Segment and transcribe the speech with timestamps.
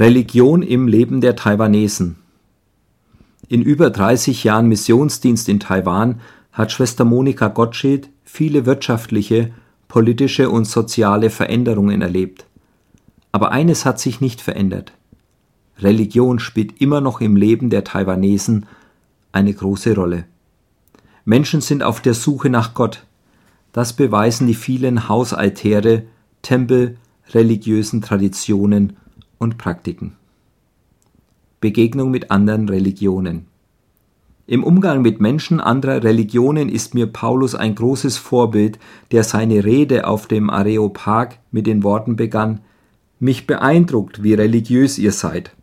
[0.00, 2.16] Religion im Leben der Taiwanesen.
[3.48, 9.50] In über 30 Jahren Missionsdienst in Taiwan hat Schwester Monika Gottschild viele wirtschaftliche,
[9.88, 12.46] politische und soziale Veränderungen erlebt.
[13.30, 14.94] Aber eines hat sich nicht verändert.
[15.80, 18.64] Religion spielt immer noch im Leben der Taiwanesen
[19.32, 20.24] eine große Rolle.
[21.26, 23.04] Menschen sind auf der Suche nach Gott.
[23.74, 26.04] Das beweisen die vielen Hausaltäre,
[26.40, 26.96] Tempel,
[27.34, 28.94] religiösen Traditionen
[29.40, 30.12] und Praktiken.
[31.60, 33.46] Begegnung mit anderen Religionen.
[34.46, 38.78] Im Umgang mit Menschen anderer Religionen ist mir Paulus ein großes Vorbild,
[39.12, 42.60] der seine Rede auf dem Areopag mit den Worten begann,
[43.18, 45.54] mich beeindruckt, wie religiös ihr seid.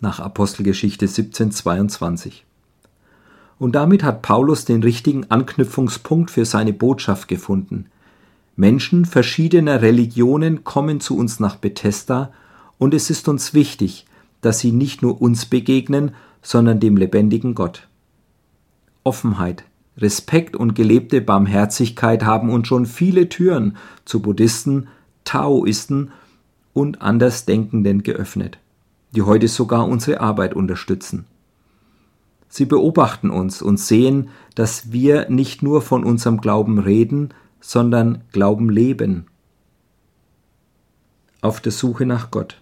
[0.00, 2.42] Nach Apostelgeschichte 17,22.
[3.58, 7.86] Und damit hat Paulus den richtigen Anknüpfungspunkt für seine Botschaft gefunden.
[8.56, 12.32] Menschen verschiedener Religionen kommen zu uns nach Bethesda
[12.80, 14.06] und es ist uns wichtig,
[14.40, 17.86] dass sie nicht nur uns begegnen, sondern dem lebendigen Gott.
[19.04, 19.64] Offenheit,
[19.98, 24.88] Respekt und gelebte Barmherzigkeit haben uns schon viele Türen zu Buddhisten,
[25.24, 26.10] Taoisten
[26.72, 28.58] und Andersdenkenden geöffnet,
[29.14, 31.26] die heute sogar unsere Arbeit unterstützen.
[32.48, 38.70] Sie beobachten uns und sehen, dass wir nicht nur von unserem Glauben reden, sondern Glauben
[38.70, 39.26] leben.
[41.42, 42.59] Auf der Suche nach Gott.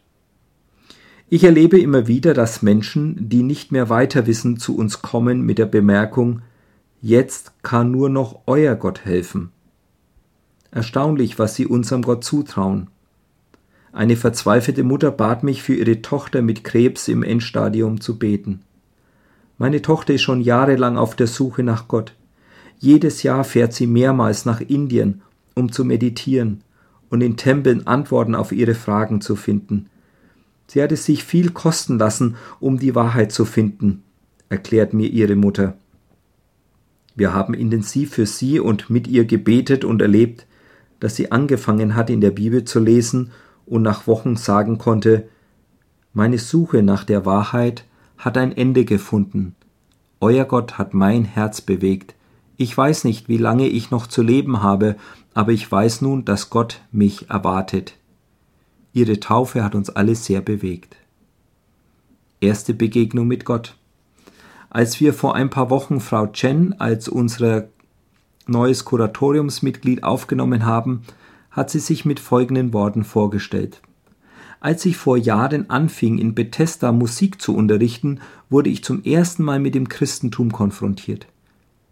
[1.31, 5.59] Ich erlebe immer wieder, dass Menschen, die nicht mehr weiter wissen, zu uns kommen mit
[5.59, 6.41] der Bemerkung,
[7.03, 9.51] jetzt kann nur noch euer Gott helfen.
[10.71, 12.89] Erstaunlich, was sie unserem Gott zutrauen.
[13.93, 18.61] Eine verzweifelte Mutter bat mich für ihre Tochter mit Krebs im Endstadium zu beten.
[19.59, 22.15] Meine Tochter ist schon jahrelang auf der Suche nach Gott.
[22.79, 25.21] Jedes Jahr fährt sie mehrmals nach Indien,
[25.55, 26.63] um zu meditieren
[27.11, 29.91] und in Tempeln Antworten auf ihre Fragen zu finden.
[30.69, 34.05] Sie hat es sich viel kosten lassen, um die Wahrheit zu finden,
[34.49, 35.77] erklärt mir ihre Mutter.
[37.17, 40.47] Wir haben intensiv für sie und mit ihr gebetet und erlebt,
[41.01, 43.33] dass sie angefangen hat, in der Bibel zu lesen
[43.67, 45.29] und nach Wochen sagen konnte,
[46.13, 47.85] meine Suche nach der Wahrheit
[48.17, 49.55] hat ein Ende gefunden.
[50.21, 52.15] Euer Gott hat mein Herz bewegt.
[52.57, 54.97] Ich weiß nicht, wie lange ich noch zu leben habe,
[55.33, 57.95] aber ich weiß nun, dass Gott mich erwartet.
[58.99, 60.97] Ihre Taufe hat uns alle sehr bewegt.
[62.41, 63.77] Erste Begegnung mit Gott.
[64.71, 67.69] Als wir vor ein paar Wochen Frau Chen als unser
[68.49, 71.03] neues Kuratoriumsmitglied aufgenommen haben,
[71.53, 73.83] hat sie sich mit folgenden Worten vorgestellt.
[74.59, 78.19] Als ich vor Jahren anfing, in Bethesda Musik zu unterrichten,
[78.51, 81.29] wurde ich zum ersten Mal mit dem Christentum konfrontiert.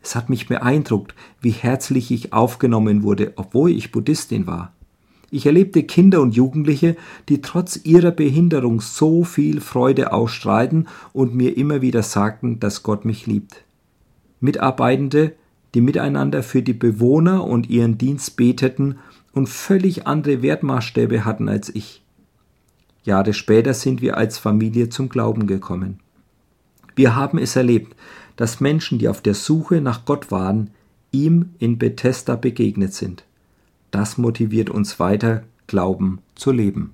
[0.03, 4.73] Es hat mich beeindruckt, wie herzlich ich aufgenommen wurde, obwohl ich Buddhistin war.
[5.31, 6.97] Ich erlebte Kinder und Jugendliche,
[7.29, 13.05] die trotz ihrer Behinderung so viel Freude ausstrahlten und mir immer wieder sagten, dass Gott
[13.05, 13.65] mich liebt.
[14.41, 15.33] Mitarbeitende,
[15.75, 18.99] die miteinander für die Bewohner und ihren Dienst beteten
[19.33, 22.03] und völlig andere Wertmaßstäbe hatten als ich.
[23.05, 26.01] Jahre später sind wir als Familie zum Glauben gekommen.
[26.95, 27.95] Wir haben es erlebt,
[28.37, 30.71] dass Menschen, die auf der Suche nach Gott waren,
[31.13, 33.26] ihm in Bethesda begegnet sind.
[33.97, 36.93] Das motiviert uns weiter, Glauben zu leben.